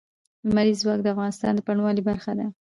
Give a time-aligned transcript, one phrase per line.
[0.49, 2.45] لمریز ځواک د افغانستان د بڼوالۍ برخه ده.